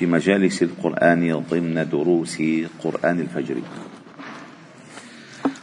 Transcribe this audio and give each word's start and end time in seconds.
في 0.00 0.06
مجالس 0.06 0.62
القرآن 0.62 1.44
ضمن 1.50 1.88
دروس 1.92 2.42
قرآن 2.84 3.20
الفجر. 3.20 3.56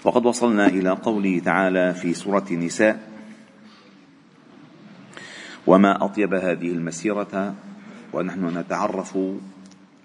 وقد 0.04 0.26
وصلنا 0.26 0.68
إلى 0.68 0.90
قوله 0.90 1.40
تعالى 1.40 1.94
في 1.94 2.14
سورة 2.14 2.46
النساء: 2.52 3.00
وما 5.68 6.06
أطيب 6.06 6.34
هذه 6.34 6.70
المسيرة 6.70 7.56
ونحن 8.14 8.58
نتعرف 8.58 9.18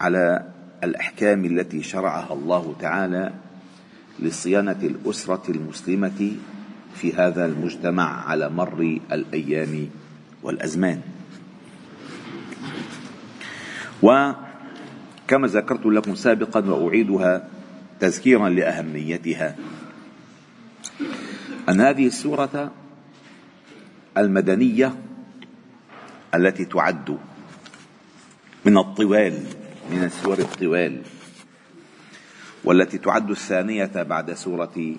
على 0.01 0.49
الأحكام 0.85 1.45
التي 1.45 1.83
شرعها 1.83 2.33
الله 2.33 2.75
تعالى 2.81 3.33
لصيانة 4.19 4.81
الأسرة 4.83 5.43
المسلمة 5.49 6.33
في 6.95 7.13
هذا 7.13 7.47
المجتمع 7.47 8.29
على 8.29 8.49
مر 8.49 8.99
الأيام 9.13 9.89
والأزمان. 10.43 11.01
وكما 14.03 15.47
ذكرت 15.49 15.87
لكم 15.87 16.15
سابقا 16.15 16.71
وأعيدها 16.71 17.49
تذكيرا 18.01 18.49
لأهميتها. 18.49 19.57
أن 21.69 21.81
هذه 21.81 22.07
السورة 22.07 22.73
المدنية 24.19 24.95
التي 26.35 26.65
تعد 26.65 27.19
من 28.65 28.79
الطوال 28.79 29.39
من 29.91 30.05
السور 30.05 30.39
الطوال 30.39 31.03
والتي 32.65 32.99
تعد 32.99 33.31
الثانية 33.31 34.03
بعد 34.03 34.33
سورة 34.33 34.97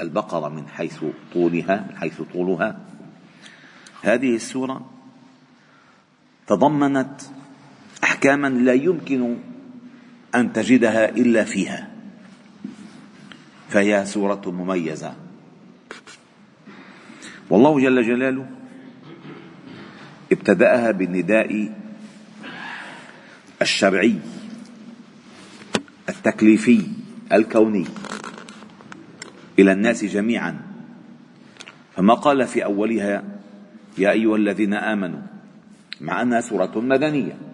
البقرة 0.00 0.48
من 0.48 0.68
حيث 0.68 1.04
طولها 1.34 1.86
من 1.90 1.96
حيث 1.96 2.22
طولها 2.32 2.80
هذه 4.02 4.34
السورة 4.34 4.90
تضمنت 6.46 7.20
أحكاما 8.22 8.48
لا 8.48 8.72
يمكن 8.72 9.36
أن 10.34 10.52
تجدها 10.52 11.08
إلا 11.08 11.44
فيها. 11.44 11.90
فهي 13.68 14.04
سورة 14.06 14.42
مميزة. 14.46 15.14
والله 17.50 17.80
جل 17.80 18.02
جلاله 18.02 18.46
ابتدأها 20.32 20.90
بالنداء 20.90 21.72
الشرعي 23.62 24.14
التكليفي 26.08 26.82
الكوني 27.32 27.86
إلى 29.58 29.72
الناس 29.72 30.04
جميعا. 30.04 30.62
فما 31.96 32.14
قال 32.14 32.46
في 32.46 32.64
أولها 32.64 33.24
يا 33.98 34.10
أيها 34.10 34.36
الذين 34.36 34.74
آمنوا 34.74 35.22
مع 36.00 36.22
أنها 36.22 36.40
سورة 36.40 36.78
مدنية. 36.78 37.51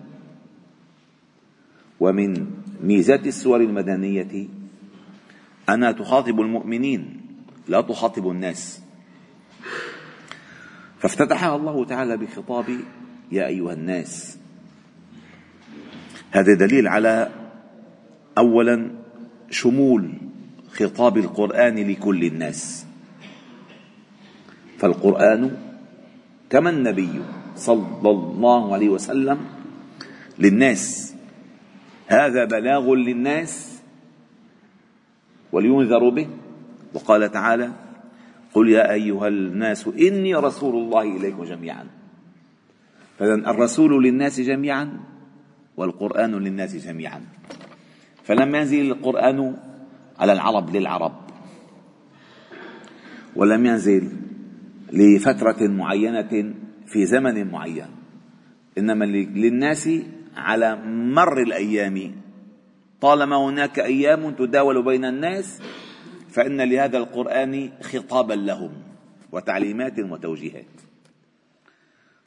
ومن 2.00 2.46
ميزات 2.82 3.26
السور 3.26 3.60
المدنية 3.60 4.46
أنها 5.68 5.92
تخاطب 5.92 6.40
المؤمنين 6.40 7.20
لا 7.68 7.80
تخاطب 7.80 8.30
الناس. 8.30 8.80
فافتتحها 10.98 11.56
الله 11.56 11.84
تعالى 11.84 12.16
بخطاب 12.16 12.80
يا 13.32 13.46
أيها 13.46 13.72
الناس. 13.72 14.38
هذا 16.30 16.54
دليل 16.54 16.88
على 16.88 17.30
أولا 18.38 18.90
شمول 19.50 20.12
خطاب 20.72 21.18
القرآن 21.18 21.74
لكل 21.74 22.24
الناس. 22.24 22.86
فالقرآن 24.78 25.56
كما 26.50 26.70
النبي 26.70 27.22
صلى 27.56 28.10
الله 28.10 28.74
عليه 28.74 28.88
وسلم 28.88 29.38
للناس. 30.38 31.14
هذا 32.08 32.44
بلاغ 32.44 32.94
للناس 32.94 33.82
ولينذروا 35.52 36.10
به. 36.10 36.28
وقال 36.94 37.30
تعالى 37.30 37.72
قل 38.54 38.68
يا 38.68 38.92
أيها 38.92 39.28
الناس 39.28 39.88
إني 39.88 40.34
رسول 40.34 40.74
الله 40.74 41.16
إليكم 41.16 41.44
جميعا. 41.44 41.84
فاذا 43.18 43.34
الرسول 43.34 44.04
للناس 44.04 44.40
جميعا 44.40 45.00
والقرآن 45.76 46.34
للناس 46.34 46.76
جميعا. 46.76 47.20
فلم 48.24 48.54
ينزل 48.54 48.90
القرآن 48.90 49.56
على 50.18 50.32
العرب 50.32 50.76
للعرب. 50.76 51.12
ولم 53.36 53.66
ينزل 53.66 54.12
لفترة 54.92 55.66
معينة 55.66 56.54
في 56.86 57.06
زمن 57.06 57.50
معين. 57.50 57.86
إنما 58.78 59.04
للناس 59.04 59.88
على 60.38 60.76
مر 60.86 61.42
الأيام. 61.42 62.12
طالما 63.00 63.36
هناك 63.36 63.78
أيام 63.78 64.30
تداول 64.30 64.84
بين 64.84 65.04
الناس 65.04 65.62
فإن 66.30 66.60
لهذا 66.60 66.98
القرآن 66.98 67.70
خطابا 67.82 68.34
لهم 68.34 68.70
وتعليمات 69.32 69.98
وتوجيهات. 69.98 70.64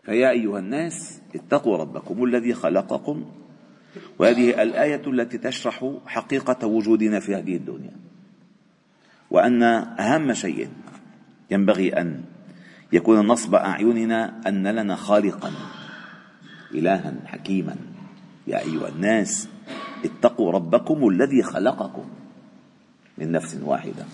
فيا 0.04 0.30
أيها 0.30 0.60
الناس 0.60 1.22
اتقوا 1.36 1.78
ربكم 1.78 2.24
الذي 2.24 2.54
خلقكم 2.54 3.26
وهذه 4.20 4.64
الآية 4.64 5.02
التي 5.08 5.38
تشرح 5.38 5.92
حقيقة 6.06 6.68
وجودنا 6.68 7.20
في 7.20 7.36
هذه 7.36 7.56
الدنيا. 7.56 7.96
وأن 9.30 9.64
أهم 10.00 10.34
شيء 10.34 10.70
ينبغي 11.52 11.90
أن 11.90 12.24
يكون 12.94 13.28
نصب 13.28 13.56
أعيننا 13.56 14.42
أن 14.48 14.68
لنا 14.68 14.96
خالقا 14.96 15.52
الها 16.74 17.14
حكيما. 17.26 17.91
يا 18.52 18.60
أيها 18.60 18.88
الناس 18.88 19.50
اتقوا 20.06 20.52
ربكم 20.52 21.08
الذي 21.08 21.44
خلقكم 21.44 22.06
من 23.18 23.32
نفس 23.32 23.58
واحدة 23.64 24.06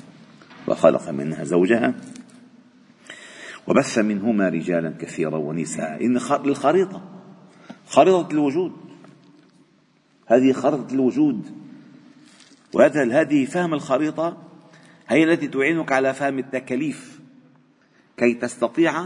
وخلق 0.68 1.10
منها 1.10 1.44
زوجها 1.44 1.94
وبث 3.68 3.98
منهما 3.98 4.50
رجالا 4.50 4.94
كثيرا 5.00 5.38
ونساء. 5.38 6.06
إن 6.06 6.16
الخريطه 6.16 7.02
خريطة 7.88 8.28
الوجود. 8.32 8.72
هذه 10.28 10.52
خريطة 10.52 10.94
الوجود. 10.94 11.46
وهذا 12.74 13.22
هذه 13.22 13.46
فهم 13.46 13.74
الخريطة 13.74 14.38
هي 15.08 15.24
التي 15.24 15.48
تعينك 15.48 15.92
على 15.92 16.14
فهم 16.14 16.40
التكاليف 16.40 17.20
كي 18.18 18.34
تستطيع 18.34 19.04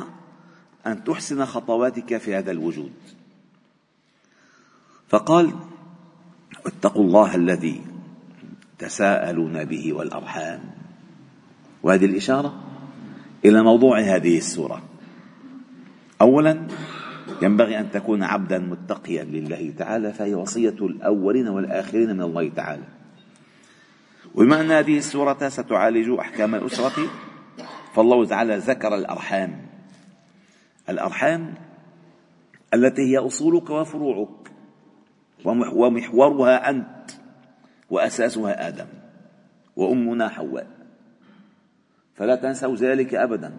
أن 0.88 1.04
تحسن 1.04 1.46
خطواتك 1.46 2.18
في 2.18 2.36
هذا 2.36 2.52
الوجود. 2.52 2.92
فقال 5.12 5.54
اتقوا 6.66 7.04
الله 7.04 7.36
الذي 7.36 7.82
تساءلون 8.80 9.66
به 9.66 9.94
والأرحام. 9.94 10.60
وهذه 11.84 12.06
الإشارة 12.06 12.64
إلى 13.46 13.64
موضوع 13.64 14.00
هذه 14.00 14.38
السورة. 14.38 14.82
اولا 16.22 16.68
ينبغي 17.42 17.80
أن 17.80 17.92
تكون 17.92 18.24
عبدا 18.24 18.60
متقيا 18.60 19.24
لله 19.24 19.74
تعالى 19.78 20.14
فهي 20.14 20.36
وصية 20.36 20.80
الأولين 20.82 21.48
والآخرين 21.48 22.14
من 22.14 22.22
الله 22.22 22.50
تعالى. 22.50 22.88
وبما 24.36 24.62
أن 24.62 24.72
هذه 24.72 24.98
السورة 24.98 25.50
ستعالج 25.50 26.10
أحكام 26.20 26.56
الأسرة 26.56 27.08
فالله 27.94 28.26
تعالى 28.26 28.58
ذكر 28.58 28.96
الأرحام. 28.96 29.62
الأرحام 30.90 31.54
التي 32.74 33.02
هي 33.02 33.18
أصولك 33.18 33.70
وفروعك. 33.70 34.41
ومحورها 35.46 36.70
أنت 36.70 37.12
وأساسها 37.90 38.68
آدم 38.68 38.88
وأمنا 39.76 40.30
حواء. 40.30 40.68
فلا 42.16 42.36
تنسوا 42.36 42.76
ذلك 42.76 43.16
أبدا 43.16 43.54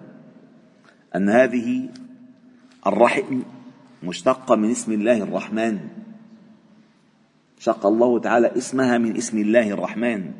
أن 1.16 1.28
هذه 1.28 1.88
الرحم 2.86 3.42
مشتقة 4.02 4.56
من 4.56 4.70
اسم 4.70 4.92
الله 4.92 5.22
الرحمن. 5.22 5.88
شق 7.58 7.86
الله 7.86 8.18
تعالى 8.18 8.56
اسمها 8.56 8.98
من 8.98 9.16
اسم 9.16 9.38
الله 9.38 9.70
الرحمن 9.70 10.32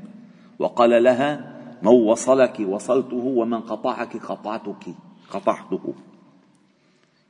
وقال 0.59 1.03
لها 1.03 1.53
من 1.83 1.89
وصلك 1.89 2.61
وصلته 2.61 3.17
ومن 3.17 3.61
قطعك 3.61 4.17
قطعتك 4.17 4.95
قطعته. 5.31 5.95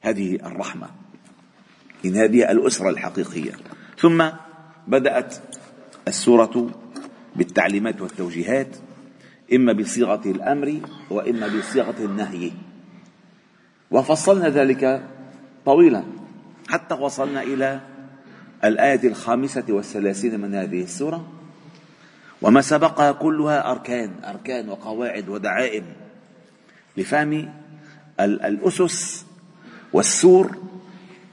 هذه 0.00 0.34
الرحمة 0.34 0.88
إن 2.04 2.16
هذه 2.16 2.50
الأسرة 2.50 2.88
الحقيقية. 2.88 3.52
ثم 4.02 4.28
بدأت 4.86 5.36
السورة 6.08 6.70
بالتعليمات 7.36 8.00
والتوجيهات 8.00 8.76
إما 9.54 9.72
بصيغة 9.72 10.22
الأمر 10.26 10.80
وإما 11.10 11.46
بصيغة 11.46 11.94
النهي. 11.98 12.52
وفصلنا 13.90 14.48
ذلك 14.48 15.02
طويلا 15.66 16.04
حتى 16.68 16.94
وصلنا 16.94 17.42
إلى 17.42 17.80
الآية 18.64 19.08
الخامسة 19.08 19.64
والثلاثين 19.68 20.40
من 20.40 20.54
هذه 20.54 20.82
السورة. 20.82 21.28
وما 22.42 22.60
سبقها 22.60 23.12
كلها 23.12 23.70
أركان 23.70 24.10
أركان 24.24 24.68
وقواعد 24.68 25.28
ودعائم 25.28 25.84
لفهم 26.96 27.54
الأسس 28.20 29.26
والسور 29.92 30.56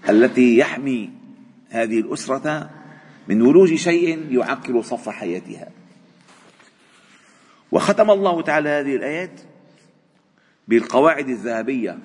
التي 0.10 0.58
يحمي 0.58 1.19
هذه 1.70 2.00
الأسرة 2.00 2.70
من 3.28 3.42
ولوج 3.42 3.76
شيء 3.76 4.32
يعكر 4.32 4.82
صف 4.82 5.10
حياتها. 5.10 5.68
وختم 7.72 8.12
الله 8.12 8.42
تعالى 8.42 8.70
هذه 8.70 8.96
الآيات 8.96 9.42
بالقواعد 10.68 11.30
الذهبية 11.30 12.00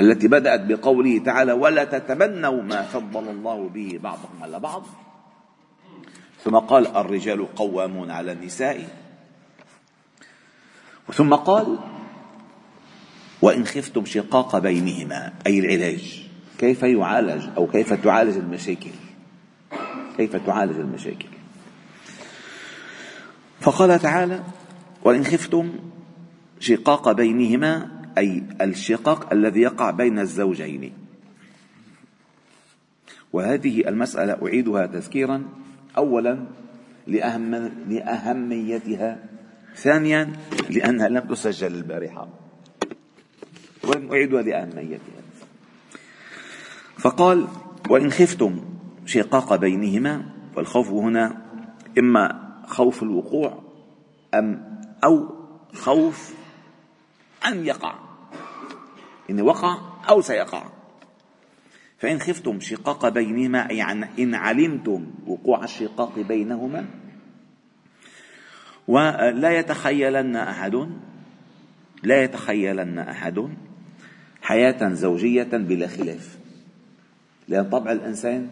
التي 0.00 0.28
بدأت 0.28 0.60
بقوله 0.60 1.18
تعالى 1.18 1.52
ولا 1.52 1.84
تتمنوا 1.84 2.62
ما 2.62 2.82
فضل 2.82 3.28
الله 3.28 3.68
به 3.68 3.98
بعضكم 4.02 4.42
على 4.42 4.60
بعض 4.60 4.86
ثم 6.44 6.56
قال 6.56 6.86
الرجال 6.86 7.54
قوامون 7.54 8.10
على 8.10 8.32
النساء 8.32 8.88
ثم 11.14 11.34
قال 11.34 11.78
وإن 13.42 13.66
خفتم 13.66 14.04
شقاق 14.04 14.58
بينهما 14.58 15.32
أي 15.46 15.58
العلاج. 15.58 16.27
كيف 16.58 16.82
يعالج 16.82 17.48
أو 17.56 17.66
كيف 17.66 17.92
تعالج 17.92 18.36
المشاكل؟ 18.36 18.90
كيف 20.16 20.36
تعالج 20.36 20.78
المشاكل؟ 20.78 21.28
فقال 23.60 24.00
تعالى 24.00 24.42
وإن 25.04 25.24
خفتم 25.24 25.72
شقاق 26.60 27.12
بينهما 27.12 27.90
أي 28.18 28.42
الشقاق 28.60 29.32
الذي 29.32 29.60
يقع 29.60 29.90
بين 29.90 30.18
الزوجين. 30.18 30.92
وهذه 33.32 33.88
المسألة 33.88 34.38
أعيدها 34.42 34.86
تذكيرا. 34.86 35.44
أولا 35.96 36.44
لأهم 37.06 37.54
لأهميتها. 37.88 39.18
ثانيا 39.76 40.32
لأنها 40.70 41.08
لم 41.08 41.20
تسجل 41.20 41.74
البارحة. 41.74 42.28
وأعيدها 43.84 44.42
لأهميتها. 44.42 45.17
فقال 46.98 47.48
وإن 47.90 48.10
خفتم 48.10 48.60
شقاق 49.06 49.56
بينهما 49.56 50.24
والخوف 50.56 50.90
هنا 50.90 51.42
إما 51.98 52.48
خوف 52.66 53.02
الوقوع 53.02 53.62
أم 54.34 54.80
أو 55.04 55.28
خوف 55.74 56.34
أن 57.46 57.66
يقع 57.66 57.94
إن 59.30 59.40
وقع 59.40 59.78
أو 60.10 60.20
سيقع. 60.20 60.64
فإن 61.98 62.18
خفتم 62.18 62.60
شقاق 62.60 63.08
بينهما 63.08 63.70
أي 63.70 63.82
إن 64.18 64.34
علمتم 64.34 65.06
وقوع 65.26 65.64
الشقاق 65.64 66.18
بينهما 66.18 66.86
ولا 68.88 69.58
يتخيلن 69.58 70.36
أحد 70.36 70.88
لا 72.02 72.22
يتخيلن 72.22 72.98
أحد 72.98 73.48
حياة 74.42 74.92
زوجية 74.92 75.42
بلا 75.42 75.86
خلاف. 75.86 76.38
لأن 77.48 77.68
طبع 77.68 77.92
الإنسان 77.92 78.48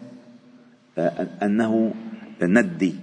آه، 0.97 1.27
أنه 1.43 1.93
ندي 2.41 2.95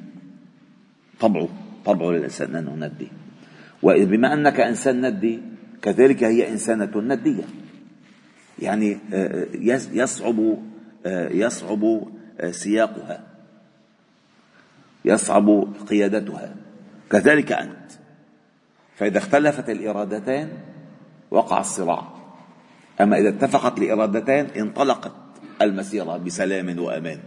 طبعه 1.20 1.48
طبعه 1.84 2.10
للإنسان 2.10 2.56
أنه 2.56 2.74
ندي. 2.86 3.08
وبما 3.82 4.32
أنك 4.32 4.60
إنسان 4.60 5.06
ندي 5.06 5.40
كذلك 5.82 6.24
هي 6.24 6.48
إنسانة 6.48 6.90
ندية. 6.96 7.44
يعني 8.58 8.98
آه، 9.12 9.46
يصعب 9.92 10.58
آه، 11.06 11.28
يصعب 11.28 12.02
سياقها 12.50 13.24
يصعب 15.04 15.74
قيادتها. 15.88 16.54
كذلك 17.10 17.52
أنت 17.52 17.92
فإذا 18.96 19.18
اختلفت 19.18 19.70
الإرادتان 19.70 20.48
وقع 21.30 21.60
الصراع. 21.60 22.08
أما 23.00 23.18
إذا 23.18 23.28
اتفقت 23.28 23.78
الإرادتان 23.78 24.46
انطلقت. 24.46 25.23
المسيرة 25.62 26.16
بسلام 26.16 26.78
وأمان. 26.78 27.20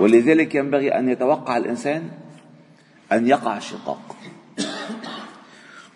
ولذلك 0.00 0.54
ينبغي 0.54 0.98
أن 0.98 1.08
يتوقع 1.08 1.56
الإنسان 1.56 2.10
أن 3.12 3.26
يقع 3.26 3.56
الشقاق. 3.56 4.16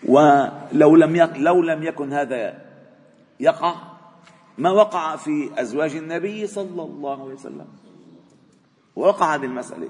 ولو 0.07 0.95
لم 0.95 1.29
لو 1.35 1.61
لم 1.61 1.83
يكن 1.83 2.13
هذا 2.13 2.61
يقع 3.39 3.75
ما 4.57 4.71
وقع 4.71 5.15
في 5.15 5.49
أزواج 5.57 5.95
النبي 5.95 6.47
صلى 6.47 6.83
الله 6.83 7.23
عليه 7.23 7.33
وسلم؟ 7.33 7.67
وقع 8.95 9.35
هذه 9.35 9.45
المسألة. 9.45 9.89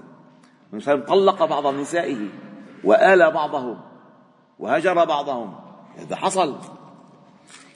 طلق 1.08 1.46
بعض 1.46 1.76
نسائه 1.76 2.28
وآل 2.84 3.32
بعضهم 3.32 3.80
وهجر 4.60 5.06
بعضهم. 5.06 5.56
هذا 5.98 6.16
حصل. 6.16 6.56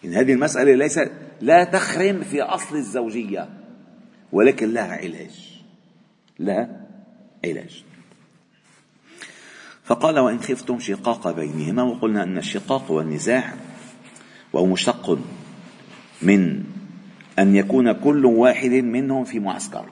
إن 0.05 0.13
هذه 0.13 0.33
المسألة 0.33 0.75
ليست 0.75 1.11
لا 1.41 1.63
تخرم 1.63 2.21
في 2.21 2.41
أصل 2.41 2.75
الزوجية. 2.75 3.56
ولكن 4.31 4.73
لها 4.73 4.95
علاج. 4.95 5.61
لها 6.39 6.87
علاج. 7.45 7.83
فقال 9.83 10.19
وإن 10.19 10.39
خفتم 10.39 10.79
شقاق 10.79 11.31
بينهما 11.31 11.83
وقلنا 11.83 12.23
أن 12.23 12.37
الشقاق 12.37 12.91
هو 12.91 13.01
النزاع 13.01 13.53
وهو 14.53 14.65
مشتق 14.65 15.19
من 16.21 16.63
أن 17.39 17.55
يكون 17.55 17.91
كل 17.91 18.25
واحد 18.25 18.71
منهم 18.71 19.23
في 19.23 19.39
معسكر. 19.39 19.85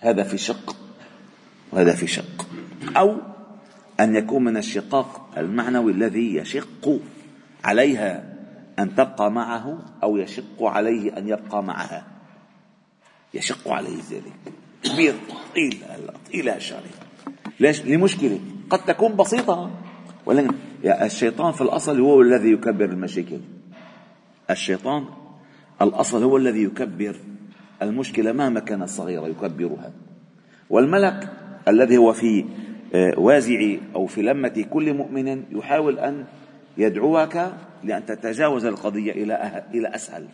هذا 0.00 0.22
في 0.22 0.38
شق 0.38 0.76
وهذا 1.72 1.94
في 1.94 2.06
شق. 2.06 2.48
أو 2.96 3.16
أن 4.00 4.16
يكون 4.16 4.44
من 4.44 4.56
الشقاق 4.56 5.30
المعنوي 5.38 5.92
الذي 5.92 6.34
يشق 6.34 7.00
عليها 7.64 8.34
أن 8.78 8.94
تبقى 8.94 9.30
معه 9.30 9.78
أو 10.02 10.16
يشق 10.16 10.62
عليه 10.62 11.18
أن 11.18 11.28
يبقى 11.28 11.62
معها. 11.62 12.17
يشق 13.34 13.68
عليه 13.68 13.96
ذلك. 14.10 14.32
كبير 14.82 15.14
طويل 15.54 15.78
طويل 16.32 16.48
هالشغلة 16.48 16.82
ليش؟ 17.60 17.82
لمشكلة. 17.82 18.40
قد 18.70 18.84
تكون 18.84 19.16
بسيطة. 19.16 19.70
ولكن 20.26 20.54
الشيطان 20.84 21.52
في 21.52 21.60
الأصل 21.60 22.00
هو 22.00 22.22
الذي 22.22 22.52
يكبر 22.52 22.84
المشاكل. 22.84 23.40
الشيطان 24.50 25.04
الأصل 25.82 26.22
هو 26.22 26.36
الذي 26.36 26.62
يكبر. 26.62 27.16
المشكلة 27.82 28.32
مهما 28.32 28.60
كانت 28.60 28.88
صغيرة 28.88 29.26
يكبرها. 29.26 29.92
والملك 30.70 31.32
الذي 31.68 31.96
هو 31.96 32.12
في 32.12 32.44
آه، 32.94 33.18
وازع 33.18 33.76
أو 33.94 34.06
في 34.06 34.22
لمة 34.22 34.66
كل 34.70 34.94
مؤمن 34.94 35.44
يحاول 35.50 35.98
أن 35.98 36.24
يدعوك 36.78 37.36
لأن 37.84 38.06
تتجاوز 38.06 38.64
القضية 38.64 39.12
إلى 39.12 39.34
أه-، 39.34 39.74
إلى 39.74 39.88
أسهل. 39.94 40.28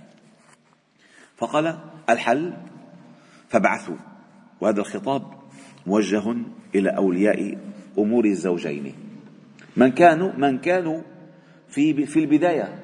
فقال 1.36 1.78
الحل 2.10 2.52
فابعثوا 3.54 3.96
وهذا 4.60 4.80
الخطاب 4.80 5.22
موجه 5.86 6.36
إلى 6.74 6.90
أولياء 6.96 7.58
أمور 7.98 8.24
الزوجين. 8.24 8.94
من 9.76 9.90
كانوا 9.90 10.32
من 10.36 10.58
كانوا 10.58 11.00
في 11.68 12.06
في 12.06 12.18
البداية. 12.18 12.82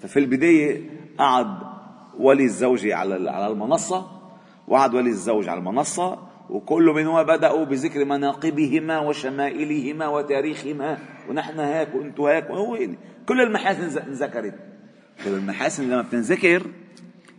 ففي 0.00 0.18
البداية 0.18 0.90
قعد 1.18 1.46
ولي 2.18 2.44
الزوج 2.44 2.86
على 2.86 3.30
على 3.30 3.46
المنصة 3.46 4.06
وقعد 4.68 4.94
ولي 4.94 5.10
الزوج 5.10 5.48
على 5.48 5.58
المنصة 5.58 6.18
وكل 6.50 6.84
منهما 6.84 7.22
بدأوا 7.22 7.64
بذكر 7.64 8.04
مناقبهما 8.04 8.98
وشمائلهما 8.98 10.08
وتاريخهما. 10.08 10.98
ونحن 11.28 11.60
هيك 11.60 11.94
وأنتم 11.94 12.22
هيك 12.22 12.50
وهو 12.50 12.78
كل 13.26 13.40
المحاسن 13.40 13.98
انذكرت. 13.98 14.54
كل 15.24 15.30
المحاسن 15.30 15.84
لما 15.84 16.02
بتنذكر 16.02 16.62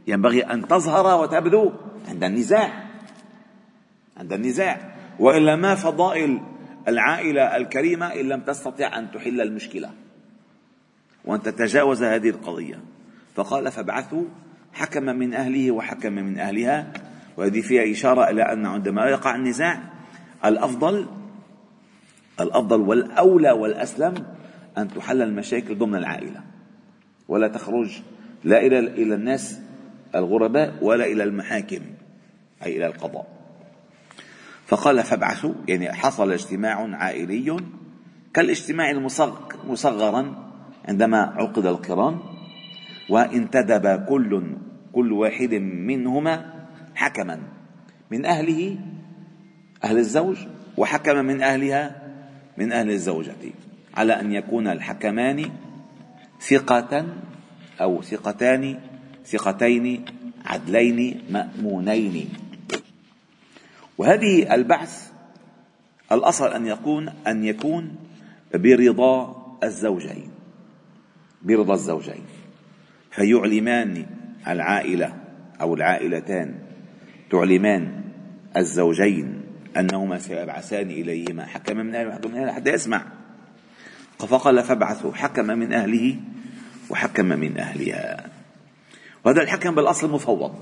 ينبغي 0.08 0.42
أن 0.42 0.68
تظهر 0.68 1.22
وتبدو 1.22 1.72
عند 2.08 2.24
النزاع. 2.24 2.84
عند 4.18 4.34
النزاع. 4.34 4.96
وإلا 5.20 5.56
ما 5.56 5.76
فضائل 5.76 6.42
العائلة 6.88 7.58
الكريمة 7.58 8.06
إن 8.06 8.30
لم 8.30 8.42
تستطع 8.42 9.00
أن 9.00 9.12
تحل 9.12 9.42
المشكلة. 9.42 9.90
وأن 11.26 11.42
تتجاوز 11.42 12.04
هذه 12.04 12.30
القضية. 12.30 12.80
فقال 13.36 13.72
فابعثوا 13.72 14.24
حكما 14.74 15.14
من 15.14 15.34
أهله 15.34 15.72
وحكما 15.72 16.22
من 16.22 16.40
أهلها. 16.40 16.94
وهذه 17.38 17.62
فيها 17.62 17.92
إشارة 17.92 18.30
إلى 18.30 18.54
أن 18.54 18.66
عندما 18.66 19.06
يقع 19.06 19.36
النزاع 19.36 19.80
الأفضل 20.46 21.08
الأفضل 22.40 22.82
والأولى 22.82 23.52
والأسلم 23.52 24.14
أن 24.78 24.88
تحل 24.88 25.22
المشاكل 25.22 25.78
ضمن 25.78 25.96
العائلة. 25.96 26.44
ولا 27.28 27.48
تخرج 27.48 28.02
لا 28.44 28.60
إلى 28.60 28.80
إلى 28.80 29.16
الناس 29.16 29.67
الغرباء 30.16 30.74
ولا 30.82 31.06
إلى 31.06 31.24
المحاكم 31.24 31.82
أي 32.66 32.78
إلى 32.78 32.86
القضاء. 32.86 33.28
فقال 34.68 35.04
فابعثوا 35.04 35.54
يعني 35.68 35.94
حصل 35.94 36.32
اجتماع 36.32 36.96
عائلي 36.96 37.58
كالاجتماع 38.34 38.94
مصغرا 39.68 40.52
عندما 40.88 41.18
عقد 41.18 41.66
القران 41.66 42.20
وانتدب 43.10 44.06
كل 44.10 44.44
كل 44.94 45.12
واحد 45.12 45.54
منهما 45.54 46.54
حكما 46.96 47.40
من 48.12 48.26
أهله 48.26 48.78
أهل 49.84 49.98
الزوج 49.98 50.38
وحكم 50.78 51.26
من 51.26 51.42
أهلها 51.42 52.02
من 52.58 52.72
أهل 52.72 52.90
الزوجة 52.90 53.36
على 53.94 54.14
أن 54.14 54.32
يكون 54.32 54.68
الحكمان 54.68 55.50
ثقة 56.42 57.06
أو 57.82 58.02
ثقتان 58.02 58.80
ثقتين 59.28 60.06
عدلين 60.46 61.22
مأمونين. 61.30 62.30
وهذه 63.98 64.56
البعث 64.56 65.12
الأصل 66.12 66.54
أن 66.54 66.68
يكون 66.68 67.10
أن 67.28 67.44
يكون 67.44 67.96
برضا 68.54 69.36
الزوجين 69.64 70.30
برضا 71.42 71.74
الزوجين. 71.74 72.24
فيعلمان 73.12 74.06
العائلة 74.48 75.14
أو 75.62 75.74
العائلتان. 75.74 76.56
تعلمان 77.32 78.04
الزوجين 78.58 79.42
أنهما 79.78 80.20
سيبعثان 80.20 80.90
إليهما. 80.90 81.46
حكما 81.46 81.84
من 81.84 81.96
أهله 81.96 82.10
وحكما 82.10 82.32
من 82.32 82.38
أهله 82.38 82.54
حتى 82.54 82.74
يسمع. 82.74 83.06
فقال 84.20 84.64
فابعثوا. 84.64 85.14
حكم 85.14 85.46
من 85.46 85.74
أهله 85.74 86.16
وحكم 86.90 87.26
من 87.26 87.58
أهلها. 87.58 88.37
وهذا 89.28 89.42
الحكم 89.42 89.76
بالأصل 89.76 90.12
مفوض. 90.12 90.56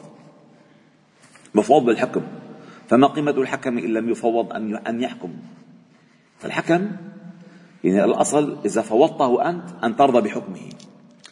مفوض 1.55 1.86
بالحكم. 1.86 2.22
فما 2.88 3.07
قيمة 3.07 3.31
الحكم 3.31 3.77
إن 3.77 3.93
لم 3.93 4.10
يفوض 4.10 4.53
أن 4.88 5.01
يحكم. 5.01 5.34
فالحكم 6.38 6.91
يعني 7.84 8.03
الأصل 8.03 8.57
إذا 8.65 8.81
فوضته 8.81 9.50
أنت 9.50 9.69
أن 9.84 9.95
ترضى 9.95 10.22
بحكمه. 10.22 10.69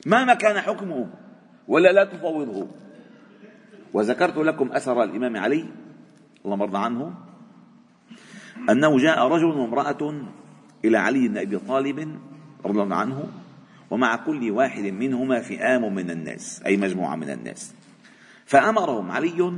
مهما 0.05 0.33
كان 0.33 0.61
حكمه 0.61 1.09
ولا 1.67 1.91
لا 1.91 2.03
تفوضه. 2.03 2.67
وذكرت 3.93 4.37
لكم 4.37 4.71
أثر 4.71 5.03
الإمام 5.03 5.37
علي 5.37 5.65
اللهم 6.45 6.61
ارضى 6.61 6.77
عنه 6.77 7.13
أنه 8.69 8.97
جاء 8.97 9.27
رجل 9.27 9.45
وامرأة 9.45 10.25
إلى 10.85 10.97
علي 10.97 11.27
بن 11.27 11.37
أبي 11.37 11.57
طالب 11.57 12.19
رضي 12.65 12.81
الله 12.81 12.95
عنه 12.95 13.42
ومع 13.93 14.15
كل 14.15 14.51
واحد 14.51 14.83
منهما 14.83 15.41
فئام 15.41 15.93
من 15.95 16.11
الناس 16.11 16.61
أي 16.65 16.77
مجموعة 16.77 17.15
من 17.15 17.29
الناس. 17.29 17.73
فأمرهم 18.45 19.11
علي 19.11 19.53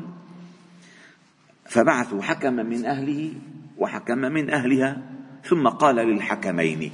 فبعثوا 1.66 2.22
حكما 2.22 2.64
من 2.64 2.86
أهله 2.86 3.34
وحكما 3.78 4.30
من 4.30 4.50
أهلها 4.50 5.02
ثم 5.44 5.68
قال 5.68 5.96
للحكمين 5.96 6.92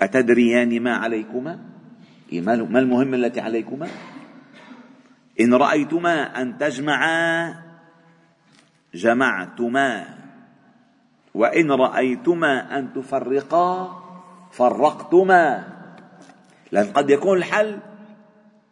أتدريان 0.00 0.82
ما 0.82 0.96
عليكما؟ 0.96 1.58
ما 2.32 2.78
المهمة 2.80 3.16
التي 3.16 3.40
عليكما؟ 3.40 3.88
إن 5.40 5.54
رأيتما 5.54 6.42
أن 6.42 6.58
تجمعا 6.58 7.54
جمعتما. 8.94 10.18
وإن 11.34 11.72
رأيتما 11.72 12.78
أن 12.78 12.92
تفرقا 12.92 14.02
فرقتما. 14.52 15.73
لأن 16.74 16.86
قد 16.86 17.10
يكون 17.10 17.38
الحل 17.38 17.78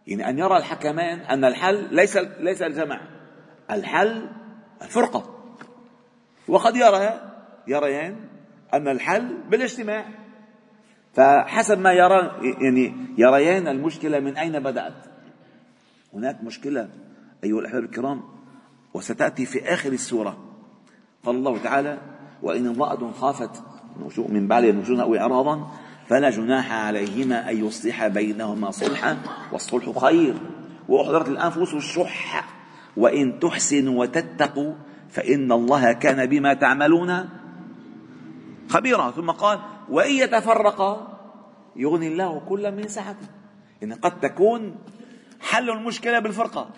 يعني 0.06 0.28
أن 0.28 0.38
يرى 0.38 0.56
الحكمان 0.56 1.18
أن 1.18 1.44
الحل 1.44 1.94
ليس 1.94 2.16
ليس 2.16 2.62
الجمع. 2.62 3.00
الحل 3.70 4.28
الفرقة. 4.82 5.38
وقد 6.48 6.76
يرى 6.76 7.20
يريان 7.66 8.16
أن 8.74 8.88
الحل 8.88 9.36
بالاجتماع. 9.50 10.04
فحسب 11.14 11.78
ما 11.78 11.92
يرى 11.92 12.32
يعني 12.60 12.94
يريان 13.18 13.68
المشكلة 13.68 14.20
من 14.20 14.36
أين 14.36 14.60
بدأت. 14.60 15.06
هناك 16.14 16.44
مشكلة 16.44 16.88
أيها 17.44 17.58
الأحباب 17.58 17.84
الكرام 17.84 18.22
وستأتي 18.94 19.46
في 19.46 19.72
آخر 19.74 19.92
السورة. 19.92 20.38
قال 21.24 21.36
الله 21.36 21.58
تعالى 21.58 21.98
وإن 22.42 22.66
امرأة 22.66 23.10
خافت 23.10 23.62
من 24.28 24.48
بعد 24.48 24.64
نشوزا 24.64 25.02
أو 25.02 25.14
إعراضا. 25.14 25.70
فلا 26.08 26.30
جناح 26.30 26.72
عليهما 26.72 27.50
أن 27.50 27.66
يصلح 27.66 28.06
بينهما 28.06 28.70
صلحا 28.70 29.16
والصلح 29.52 29.98
خير. 29.98 30.34
وأحضرت 30.88 31.28
الأنفس 31.28 31.74
الشح. 31.74 32.48
وإن 32.96 33.40
تحسنوا 33.40 34.00
وتتقوا 34.00 34.74
فإن 35.10 35.52
الله 35.52 35.92
كان 35.92 36.26
بما 36.26 36.54
تعملون 36.54 37.28
خبيرا. 38.68 39.10
ثم 39.10 39.30
قال 39.30 39.58
وإن 39.88 40.12
يتفرقا 40.12 41.18
يغني 41.76 42.08
الله 42.08 42.40
كل 42.48 42.72
من 42.72 42.88
سعته. 42.88 43.26
إن 43.82 43.92
قد 43.92 44.20
تكون 44.20 44.74
حل 45.40 45.70
المشكلة 45.70 46.18
بالفرقة. 46.18 46.70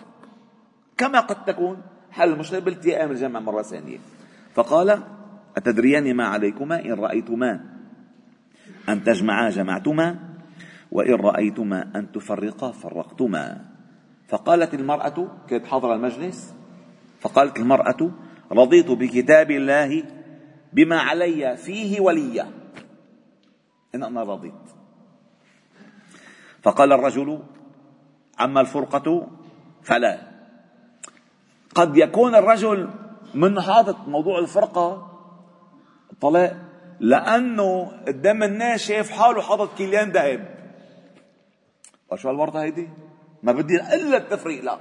كما 0.97 1.19
قد 1.19 1.45
تكون 1.45 1.81
حل 2.11 2.33
المشكلة 2.33 2.59
بالتئام 2.59 3.11
الجمع 3.11 3.39
مرة 3.39 3.61
ثانية. 3.61 3.97
فقال 4.53 4.99
أتدريان 5.57 6.13
ما 6.13 6.25
عليكما 6.25 6.85
إن 6.85 6.93
رأيتما 6.93 7.74
أن 8.89 9.03
تجمعا 9.03 9.49
جمعتما 9.49 10.19
وإن 10.91 11.13
رأيتما 11.13 11.91
أن 11.95 12.11
تفرقا 12.11 12.71
فرقتما. 12.71 13.65
فقالت 14.27 14.73
المرأة 14.73 15.27
كانت 15.47 15.65
حاضرة 15.65 15.95
المجلس 15.95 16.55
فقالت 17.19 17.57
المرأة 17.57 18.11
رضيت 18.51 18.91
بكتاب 18.91 19.51
الله 19.51 20.03
بما 20.73 20.99
علي 20.99 21.57
فيه 21.57 22.01
وليا. 22.01 22.51
إن 23.95 24.03
أنا 24.03 24.23
رضيت. 24.23 24.53
فقال 26.61 26.93
الرجل 26.93 27.39
أما 28.41 28.61
الفرقة 28.61 29.27
فلا. 29.83 30.35
قد 31.75 31.97
يكون 31.97 32.35
الرجل 32.35 32.89
من 33.33 33.61
حاطط 33.61 34.07
موضوع 34.07 34.39
الفرقة 34.39 35.11
الطلاق 36.11 36.64
لأنه 36.99 37.91
قدام 38.07 38.43
الناس 38.43 38.81
شايف 38.81 39.11
حاله 39.11 39.41
حاطط 39.41 39.77
كيليان 39.77 40.11
ذهب. 40.11 40.55
شو 42.15 42.29
هالورطة 42.29 42.61
هيدي؟ 42.61 42.89
ما 43.43 43.51
بدي 43.51 43.75
إلا 43.75 44.17
التفريق 44.17 44.63
لا. 44.63 44.79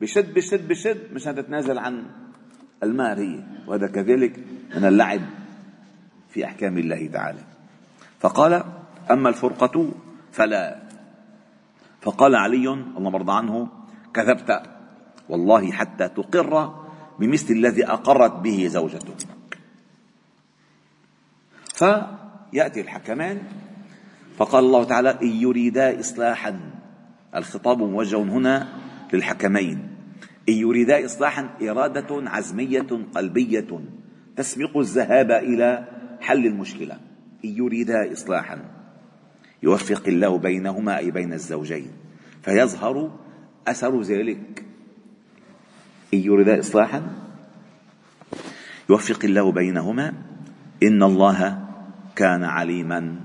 بشد 0.00 0.34
بشد 0.34 0.68
بشد 0.68 1.12
مشان 1.12 1.34
تتنازل 1.34 1.78
عن 1.78 2.06
المال 2.82 3.18
هي. 3.18 3.40
وهذا 3.66 3.86
كذلك 3.86 4.38
من 4.76 4.84
اللعب 4.84 5.20
في 6.30 6.44
أحكام 6.44 6.78
الله 6.78 7.06
تعالى. 7.06 7.40
فقال 8.20 8.64
أما 9.10 9.28
الفرقة 9.28 9.88
فلا. 10.32 10.82
فقال 12.00 12.34
علي 12.34 12.68
اللهم 12.68 13.14
ارضى 13.14 13.32
عنه 13.32 13.68
كذبت 14.14 14.62
والله 15.28 15.72
حتى 15.72 16.08
تقر 16.08 16.74
بمثل 17.18 17.54
الذي 17.54 17.86
أقرت 17.86 18.32
به 18.32 18.66
زوجته. 18.66 19.31
فيأتي 21.82 22.80
الحكمان. 22.80 23.38
فقال 24.36 24.64
الله 24.64 24.84
تعالى 24.84 25.18
إن 25.22 25.28
يريدا 25.28 26.00
إصلاحا. 26.00 26.60
الخطاب 27.36 27.78
موجه 27.78 28.22
هنا 28.22 28.68
للحكمين. 29.12 29.88
إن 30.48 30.54
يريدا 30.54 31.04
إصلاحا 31.04 31.48
إرادة 31.62 32.30
عزمية 32.30 32.88
قلبية. 33.14 33.80
تسبق 34.36 34.76
الذهاب 34.76 35.30
إلى 35.30 35.84
حل 36.20 36.46
المشكلة. 36.46 36.94
إن 37.44 37.50
يريدا 37.50 38.12
إصلاحا. 38.12 38.58
يوفق 39.62 40.02
الله 40.08 40.38
بينهما 40.38 40.98
أي 40.98 41.10
بين 41.10 41.32
الزوجين. 41.32 41.90
فيظهر 42.42 43.18
أثر 43.68 44.02
ذلك. 44.02 44.64
إن 46.14 46.18
يريدا 46.18 46.58
إصلاحا. 46.58 47.02
يوفق 48.90 49.24
الله 49.24 49.52
بينهما. 49.52 50.14
إن 50.82 51.02
الله 51.02 51.61
كان 52.16 52.44
عليما 52.44 53.16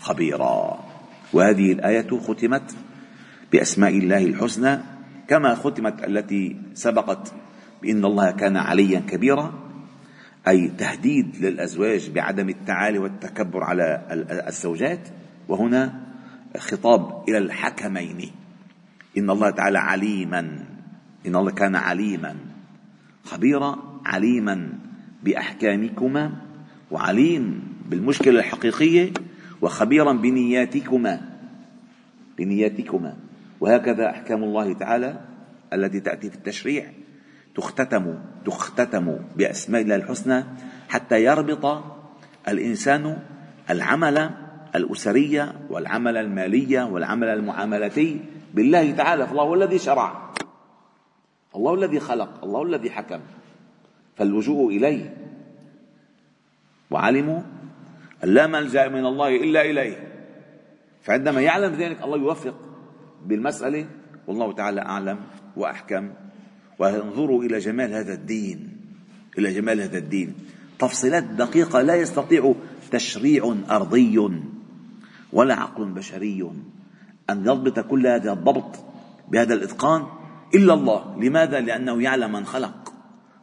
خبيرا. 0.00 0.84
وهذه 1.32 1.72
الآية 1.72 2.20
ختمت 2.20 2.76
بأسماء 3.52 3.98
الله 3.98 4.24
الحسنى 4.24 4.78
كما 5.28 5.54
ختمت 5.54 6.04
التي 6.04 6.56
سبقت 6.74 7.32
بأن 7.82 8.04
الله 8.04 8.30
كان 8.30 8.56
عليا 8.56 9.00
كبيرا 9.00 9.52
أي 10.48 10.68
تهديد 10.68 11.36
للأزواج 11.36 12.10
بعدم 12.10 12.48
التعالي 12.48 12.98
والتكبر 12.98 13.64
على 13.64 14.02
الزوجات. 14.48 15.08
وهنا 15.48 16.00
خطاب 16.58 17.24
إلى 17.28 17.38
الحكمين. 17.38 18.30
إن 19.18 19.30
الله 19.30 19.50
تعالى 19.50 19.78
عليما 19.78 20.40
إن 21.26 21.36
الله 21.36 21.50
كان 21.50 21.76
عليما 21.76 22.36
خبيرا 23.24 24.00
عليما 24.04 24.72
بأحكامكما 25.22 26.32
وعليم 26.90 27.71
بالمشكلة 27.92 28.40
الحقيقية 28.40 29.12
وخبيرا 29.62 30.12
بنياتكما 30.12 31.20
بنياتكما. 32.38 33.16
وهكذا 33.60 34.10
أحكام 34.10 34.44
الله 34.44 34.72
تعالى 34.72 35.20
التي 35.72 36.00
تأتي 36.00 36.30
في 36.30 36.36
التشريع. 36.36 36.86
تختتم 37.54 38.18
تختتم 38.44 39.16
بأسماء 39.36 39.82
الله 39.82 39.94
الحسنى 39.96 40.44
حتى 40.88 41.24
يربط 41.24 41.84
الإنسان 42.48 43.18
العمل 43.70 44.30
الأسرية 44.74 45.52
والعمل 45.70 46.16
المالية 46.16 46.82
والعمل 46.82 47.28
المعاملتي 47.28 48.20
بالله 48.54 48.90
تعالى. 48.90 49.26
فالله 49.26 49.42
هو 49.42 49.54
الذي 49.54 49.78
شرع. 49.78 50.32
الله 51.56 51.74
الذي 51.74 52.00
خلق. 52.00 52.44
الله 52.44 52.62
الذي 52.62 52.90
حكم. 52.90 53.20
فاللجوء 54.16 54.76
إليه. 54.76 55.16
وعلموا 56.90 57.40
لا 58.22 58.46
ملجأ 58.46 58.88
من 58.88 59.06
الله 59.06 59.36
إلا 59.36 59.60
إليه. 59.62 60.12
فعندما 61.02 61.40
يعلم 61.40 61.74
ذلك 61.74 62.02
الله 62.02 62.18
يوفق 62.18 62.54
بالمسألة 63.26 63.86
والله 64.26 64.52
تعالى 64.52 64.80
أعلم 64.80 65.18
وأحكم. 65.56 66.10
وانظروا 66.78 67.42
إلى 67.42 67.58
جمال 67.58 67.94
هذا 67.94 68.14
الدين 68.14 68.76
إلى 69.38 69.54
جمال 69.54 69.80
هذا 69.80 69.98
الدين. 69.98 70.34
تفصيلات 70.78 71.24
دقيقة 71.24 71.82
لا 71.82 71.94
يستطيع 71.94 72.54
تشريع 72.90 73.56
أرضي 73.70 74.30
ولا 75.32 75.54
عقل 75.54 75.84
بشري. 75.84 76.50
أن 77.30 77.40
يضبط 77.40 77.80
كل 77.80 78.06
هذا 78.06 78.32
الضبط 78.32 78.84
بهذا 79.28 79.54
الإتقان 79.54 80.06
إلا 80.54 80.74
الله. 80.74 81.16
لماذا؟ 81.20 81.60
لأنه 81.60 82.02
يعلم 82.02 82.32
من 82.32 82.44
خلق 82.44 82.92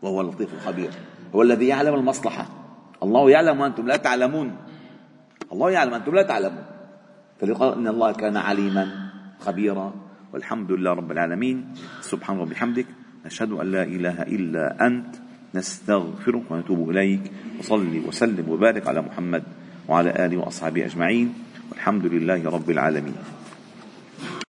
وهو 0.02 0.22
اللطيف 0.22 0.54
الخبير. 0.54 0.92
هو 1.36 1.42
الذي 1.42 1.68
يعلم 1.68 1.96
المصلحة. 1.96 2.46
الله 3.04 3.30
يعلم 3.30 3.60
وأنتم 3.60 3.88
لا 3.88 3.98
تعلمون. 3.98 4.56
الله 5.54 5.72
يعلم 5.72 5.94
أنتم 5.94 6.16
لا 6.16 6.24
تعلمون. 6.24 6.66
فلقال 7.42 7.74
إن 7.74 7.88
الله 7.88 8.12
كان 8.12 8.38
عليما 8.38 8.86
خبيرا 9.40 9.94
والحمد 10.34 10.72
لله 10.72 10.92
رب 10.94 11.12
العالمين. 11.12 11.74
سبحان 12.02 12.40
وبحمدك 12.40 12.86
نشهد 13.26 13.52
أن 13.52 13.72
لا 13.72 13.84
إله 13.84 14.18
إلا 14.28 14.88
أنت 14.88 15.16
نستغفرك 15.56 16.52
ونتوب 16.52 16.90
إليك. 16.90 17.32
وصلي 17.60 18.00
وسلم 18.08 18.46
وبارك 18.50 18.88
على 18.88 19.02
محمد 19.02 19.44
وعلى 19.88 20.26
آله 20.26 20.38
وأصحابه 20.38 20.86
أجمعين. 20.86 21.34
والحمد 21.72 22.06
لله 22.06 22.50
رب 22.50 22.70
العالمين. 22.70 23.16